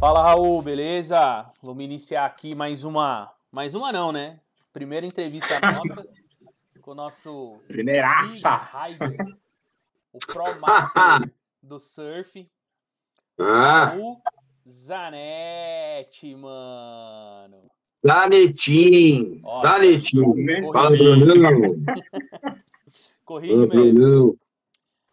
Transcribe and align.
Fala, 0.00 0.22
Raul, 0.22 0.62
beleza? 0.62 1.44
Vamos 1.62 1.84
iniciar 1.84 2.24
aqui 2.24 2.54
mais 2.54 2.84
uma. 2.84 3.30
Mais 3.52 3.74
uma 3.74 3.92
não, 3.92 4.10
né? 4.10 4.40
Primeira 4.72 5.04
entrevista 5.04 5.60
nossa 5.60 6.06
com 6.80 6.92
o 6.92 6.94
nosso 6.94 7.60
Primeira. 7.68 8.08
Rider, 8.22 9.18
o 10.10 10.18
Pro 10.26 10.58
Master 10.58 11.30
do 11.62 11.78
surf, 11.78 12.48
Ah, 13.38 13.94
o 13.98 14.16
Zanetti, 14.66 16.34
mano. 16.34 17.70
Zanetim, 18.02 19.42
Ó, 19.44 19.60
Zanetim. 19.60 20.72
Fala, 20.72 20.96
Brunão. 20.96 21.76
corrige 23.26 23.66
mesmo. 23.66 24.38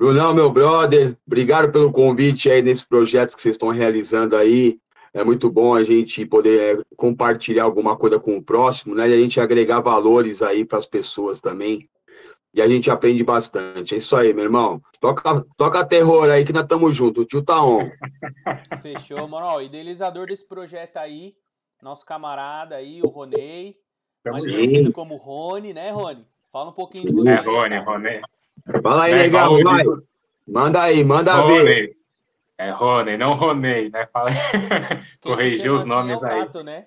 Brunão. 0.00 0.32
Meu 0.32 0.50
brother, 0.50 1.14
obrigado 1.26 1.70
pelo 1.70 1.92
convite 1.92 2.50
aí 2.50 2.62
nesse 2.62 2.86
projeto 2.86 3.36
que 3.36 3.42
vocês 3.42 3.54
estão 3.54 3.68
realizando 3.68 4.34
aí. 4.34 4.80
É 5.12 5.22
muito 5.22 5.50
bom 5.50 5.74
a 5.74 5.84
gente 5.84 6.24
poder 6.24 6.78
é, 6.78 6.82
compartilhar 6.96 7.64
alguma 7.64 7.94
coisa 7.98 8.18
com 8.18 8.34
o 8.34 8.42
próximo, 8.42 8.94
né? 8.94 9.06
E 9.06 9.12
a 9.12 9.18
gente 9.18 9.38
agregar 9.38 9.82
valores 9.82 10.40
aí 10.40 10.64
para 10.64 10.78
as 10.78 10.86
pessoas 10.86 11.38
também. 11.38 11.86
E 12.54 12.62
a 12.62 12.66
gente 12.66 12.90
aprende 12.90 13.22
bastante. 13.22 13.94
É 13.94 13.98
isso 13.98 14.16
aí, 14.16 14.32
meu 14.32 14.44
irmão. 14.44 14.80
Toca, 14.98 15.44
toca 15.54 15.84
terror 15.84 16.30
aí 16.30 16.46
que 16.46 16.52
nós 16.54 16.62
estamos 16.62 16.96
juntos. 16.96 17.24
O 17.24 17.26
tio 17.26 17.42
tá 17.42 17.62
on. 17.62 17.86
Fechou, 18.80 19.28
mano. 19.28 19.48
Ó, 19.48 19.58
o 19.58 19.62
idealizador 19.62 20.28
desse 20.28 20.48
projeto 20.48 20.96
aí, 20.96 21.34
nosso 21.82 22.06
camarada 22.06 22.76
aí, 22.76 23.02
o 23.02 23.08
Ronei, 23.08 23.76
mais 24.24 24.44
conhecido 24.44 24.94
como 24.94 25.16
Rony, 25.16 25.74
né, 25.74 25.90
Rony? 25.90 26.24
Fala 26.50 26.70
um 26.70 26.72
pouquinho 26.72 27.04
de 27.04 27.10
Sim. 27.10 27.16
você. 27.16 27.28
É 27.28 27.40
Rony. 27.42 27.78
Rony. 27.80 28.20
Fala 28.82 29.04
aí, 29.04 29.12
É, 29.12 29.16
legal, 29.16 29.50
Raul, 29.50 29.64
vai. 29.64 29.84
Manda 30.46 30.82
aí, 30.82 31.04
manda 31.04 31.46
ver. 31.46 31.62
Rony. 31.62 31.96
É 32.58 32.70
Rony, 32.70 33.16
não 33.16 33.34
Ronei, 33.34 33.88
né? 33.88 34.06
Fala... 34.12 34.30
Corrigir 35.22 35.70
os 35.72 35.80
assim 35.80 35.88
nomes 35.88 36.22
é 36.22 36.26
aí. 36.26 36.40
Tato, 36.40 36.62
né? 36.62 36.86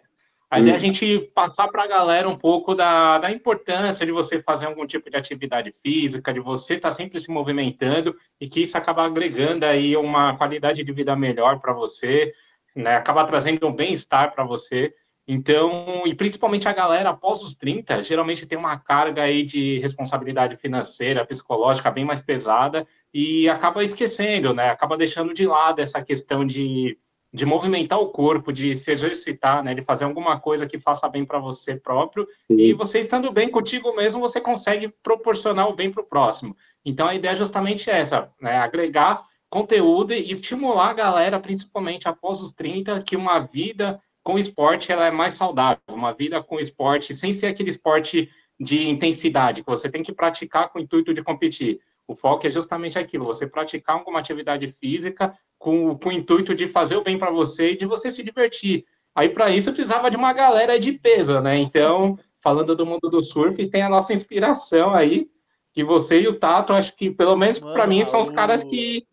A 0.53 0.59
ideia 0.59 0.73
é 0.73 0.75
a 0.75 0.79
gente 0.79 1.19
passar 1.33 1.67
para 1.67 1.83
a 1.83 1.87
galera 1.87 2.29
um 2.29 2.37
pouco 2.37 2.75
da, 2.75 3.17
da 3.17 3.31
importância 3.31 4.05
de 4.05 4.11
você 4.11 4.39
fazer 4.39 4.67
algum 4.67 4.85
tipo 4.85 5.09
de 5.09 5.17
atividade 5.17 5.73
física, 5.81 6.31
de 6.31 6.39
você 6.39 6.75
estar 6.75 6.91
sempre 6.91 7.19
se 7.19 7.31
movimentando 7.31 8.15
e 8.39 8.47
que 8.47 8.61
isso 8.61 8.77
acaba 8.77 9.03
agregando 9.03 9.65
aí 9.65 9.97
uma 9.97 10.37
qualidade 10.37 10.83
de 10.83 10.91
vida 10.91 11.15
melhor 11.15 11.59
para 11.59 11.73
você, 11.73 12.31
né? 12.75 12.97
Acaba 12.97 13.25
trazendo 13.25 13.65
um 13.65 13.73
bem-estar 13.73 14.35
para 14.35 14.43
você. 14.43 14.93
Então, 15.27 16.03
e 16.05 16.13
principalmente 16.13 16.67
a 16.67 16.73
galera 16.73 17.11
após 17.11 17.41
os 17.41 17.55
30, 17.55 18.01
geralmente 18.01 18.45
tem 18.45 18.57
uma 18.57 18.77
carga 18.77 19.23
aí 19.23 19.43
de 19.43 19.79
responsabilidade 19.79 20.57
financeira, 20.57 21.25
psicológica 21.25 21.89
bem 21.89 22.03
mais 22.03 22.21
pesada 22.21 22.85
e 23.13 23.47
acaba 23.47 23.83
esquecendo, 23.83 24.53
né? 24.53 24.69
Acaba 24.69 24.97
deixando 24.97 25.33
de 25.33 25.45
lado 25.45 25.79
essa 25.79 26.03
questão 26.03 26.45
de 26.45 26.97
de 27.33 27.45
movimentar 27.47 27.99
o 27.99 28.09
corpo, 28.09 28.53
de 28.53 28.75
se 28.75 28.91
exercitar, 28.91 29.63
né, 29.63 29.73
de 29.73 29.81
fazer 29.81 30.05
alguma 30.05 30.39
coisa 30.39 30.67
que 30.67 30.79
faça 30.79 31.09
bem 31.09 31.25
para 31.25 31.39
você 31.39 31.75
próprio, 31.75 32.27
e 32.47 32.73
você 32.73 32.99
estando 32.99 33.31
bem 33.31 33.49
contigo 33.49 33.91
mesmo, 33.95 34.21
você 34.21 34.39
consegue 34.39 34.93
proporcionar 35.01 35.67
o 35.67 35.73
bem 35.73 35.91
para 35.91 36.03
o 36.03 36.05
próximo. 36.05 36.55
Então 36.85 37.07
a 37.07 37.15
ideia 37.15 37.31
é 37.31 37.35
justamente 37.35 37.89
essa, 37.89 38.31
né, 38.39 38.57
agregar 38.57 39.23
conteúdo 39.49 40.13
e 40.13 40.29
estimular 40.29 40.91
a 40.91 40.93
galera, 40.93 41.39
principalmente 41.39 42.07
após 42.07 42.39
os 42.39 42.51
30, 42.51 43.01
que 43.01 43.15
uma 43.15 43.39
vida 43.39 43.99
com 44.23 44.39
esporte 44.39 44.91
ela 44.91 45.05
é 45.05 45.11
mais 45.11 45.33
saudável, 45.33 45.81
uma 45.89 46.13
vida 46.13 46.41
com 46.41 46.59
esporte 46.59 47.13
sem 47.13 47.33
ser 47.33 47.47
aquele 47.47 47.69
esporte 47.69 48.29
de 48.59 48.87
intensidade 48.87 49.61
que 49.61 49.69
você 49.69 49.89
tem 49.89 50.01
que 50.01 50.13
praticar 50.13 50.69
com 50.69 50.79
o 50.79 50.81
intuito 50.81 51.13
de 51.13 51.23
competir. 51.23 51.79
O 52.07 52.15
foco 52.15 52.45
é 52.47 52.49
justamente 52.49 52.97
aquilo, 52.99 53.25
você 53.25 53.47
praticar 53.47 53.97
alguma 53.97 54.19
atividade 54.19 54.67
física 54.79 55.37
com, 55.57 55.97
com 55.97 56.09
o 56.09 56.11
intuito 56.11 56.53
de 56.53 56.67
fazer 56.67 56.95
o 56.97 57.03
bem 57.03 57.17
para 57.17 57.31
você 57.31 57.71
e 57.71 57.77
de 57.77 57.85
você 57.85 58.11
se 58.11 58.23
divertir. 58.23 58.85
Aí, 59.15 59.29
para 59.29 59.49
isso, 59.49 59.69
eu 59.69 59.73
precisava 59.73 60.09
de 60.09 60.17
uma 60.17 60.33
galera 60.33 60.79
de 60.79 60.91
peso, 60.93 61.39
né? 61.39 61.57
Então, 61.57 62.17
falando 62.41 62.75
do 62.75 62.85
mundo 62.85 63.09
do 63.09 63.21
surf, 63.21 63.69
tem 63.69 63.81
a 63.81 63.89
nossa 63.89 64.11
inspiração 64.11 64.93
aí, 64.93 65.29
que 65.71 65.83
você 65.83 66.21
e 66.21 66.27
o 66.27 66.37
Tato, 66.37 66.73
acho 66.73 66.95
que, 66.95 67.09
pelo 67.09 67.35
menos 67.35 67.59
para 67.59 67.87
mim, 67.87 68.03
são 68.03 68.19
os 68.19 68.29
caras 68.29 68.63
que. 68.63 69.05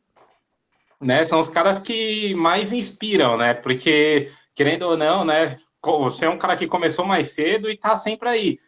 Né, 1.00 1.24
são 1.24 1.38
os 1.38 1.48
caras 1.48 1.76
que 1.76 2.34
mais 2.34 2.72
inspiram, 2.72 3.36
né? 3.38 3.54
Porque, 3.54 4.30
querendo 4.60 4.82
ou 4.82 4.94
não, 4.94 5.24
né? 5.24 5.56
Você 5.82 6.26
é 6.26 6.28
um 6.28 6.36
cara 6.36 6.54
que 6.54 6.66
começou 6.66 7.02
mais 7.06 7.30
cedo 7.32 7.70
e 7.70 7.78
tá 7.78 7.96
sempre 7.96 8.28
aí. 8.28 8.60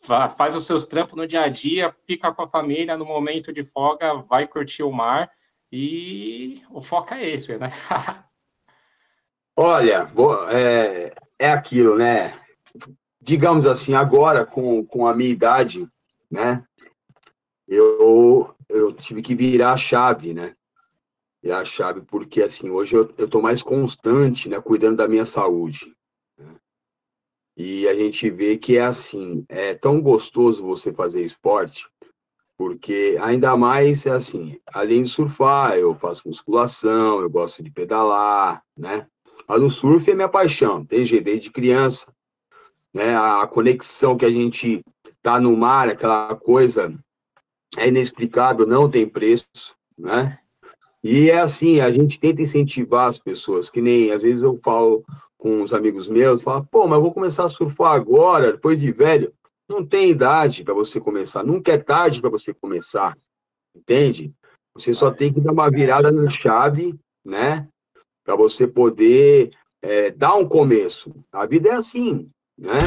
Fa- 0.00 0.28
Faz 0.28 0.54
os 0.54 0.64
seus 0.64 0.86
trampos 0.86 1.16
no 1.16 1.26
dia 1.26 1.42
a 1.42 1.48
dia, 1.48 1.92
fica 2.06 2.32
com 2.32 2.42
a 2.42 2.48
família 2.48 2.96
no 2.96 3.04
momento 3.04 3.52
de 3.52 3.64
folga, 3.64 4.14
vai 4.14 4.46
curtir 4.46 4.84
o 4.84 4.92
mar. 4.92 5.28
E 5.72 6.62
o 6.70 6.80
foco 6.80 7.14
é 7.14 7.30
esse, 7.30 7.58
né? 7.58 7.72
Olha, 9.58 10.08
é, 10.52 11.12
é 11.36 11.50
aquilo, 11.50 11.96
né? 11.96 12.32
Digamos 13.20 13.66
assim, 13.66 13.92
agora 13.92 14.46
com, 14.46 14.86
com 14.86 15.04
a 15.04 15.12
minha 15.12 15.30
idade, 15.30 15.84
né? 16.30 16.64
Eu, 17.66 18.54
eu 18.68 18.92
tive 18.92 19.20
que 19.20 19.34
virar 19.34 19.72
a 19.72 19.76
chave, 19.76 20.32
né? 20.32 20.54
Virar 21.42 21.60
a 21.60 21.64
chave, 21.64 22.02
porque 22.02 22.42
assim, 22.42 22.68
hoje 22.70 22.94
eu, 22.94 23.06
tô 23.06 23.40
mais 23.40 23.62
constante, 23.62 24.48
né? 24.48 24.60
Cuidando 24.60 24.96
da 24.96 25.08
minha 25.08 25.24
saúde. 25.24 25.94
né? 26.38 26.54
E 27.56 27.88
a 27.88 27.94
gente 27.94 28.30
vê 28.30 28.56
que 28.56 28.76
é 28.76 28.82
assim, 28.82 29.44
é 29.48 29.74
tão 29.74 30.00
gostoso 30.00 30.62
você 30.62 30.92
fazer 30.92 31.24
esporte, 31.24 31.88
porque 32.56 33.18
ainda 33.22 33.56
mais 33.56 34.04
é 34.04 34.10
assim, 34.10 34.58
além 34.66 35.02
de 35.02 35.08
surfar, 35.08 35.76
eu 35.76 35.94
faço 35.94 36.28
musculação, 36.28 37.20
eu 37.20 37.30
gosto 37.30 37.62
de 37.62 37.70
pedalar, 37.70 38.62
né? 38.76 39.06
Mas 39.48 39.62
o 39.62 39.70
surf 39.70 40.10
é 40.10 40.14
minha 40.14 40.28
paixão, 40.28 40.84
desde, 40.84 41.20
desde 41.20 41.50
criança. 41.50 42.12
Né? 42.94 43.16
A 43.16 43.46
conexão 43.46 44.16
que 44.16 44.24
a 44.24 44.30
gente 44.30 44.84
tá 45.22 45.40
no 45.40 45.56
mar, 45.56 45.88
aquela 45.88 46.36
coisa 46.36 46.94
é 47.76 47.88
inexplicável, 47.88 48.66
não 48.66 48.90
tem 48.90 49.08
preço, 49.08 49.74
né? 49.98 50.38
E 51.02 51.30
é 51.30 51.40
assim, 51.40 51.80
a 51.80 51.90
gente 51.90 52.20
tenta 52.20 52.42
incentivar 52.42 53.08
as 53.08 53.18
pessoas, 53.18 53.70
que 53.70 53.80
nem, 53.80 54.12
às 54.12 54.22
vezes 54.22 54.42
eu 54.42 54.58
falo 54.62 55.04
com 55.38 55.62
uns 55.62 55.72
amigos 55.72 56.08
meus, 56.08 56.42
falo, 56.42 56.66
pô, 56.70 56.86
mas 56.86 56.96
eu 56.98 57.02
vou 57.02 57.12
começar 57.12 57.44
a 57.44 57.48
surfar 57.48 57.92
agora, 57.92 58.52
depois 58.52 58.78
de 58.78 58.92
velho. 58.92 59.32
Não 59.68 59.84
tem 59.86 60.10
idade 60.10 60.64
para 60.64 60.74
você 60.74 61.00
começar, 61.00 61.44
nunca 61.44 61.72
é 61.72 61.78
tarde 61.78 62.20
para 62.20 62.28
você 62.28 62.52
começar, 62.52 63.16
entende? 63.74 64.32
Você 64.74 64.92
só 64.92 65.10
tem 65.10 65.32
que 65.32 65.40
dar 65.40 65.52
uma 65.52 65.70
virada 65.70 66.12
na 66.12 66.28
chave, 66.28 66.94
né? 67.24 67.68
para 68.30 68.36
você 68.36 68.66
poder 68.66 69.50
é, 69.82 70.12
dar 70.12 70.36
um 70.36 70.46
começo. 70.46 71.12
A 71.32 71.46
vida 71.46 71.70
é 71.70 71.72
assim, 71.72 72.30
né? 72.56 72.78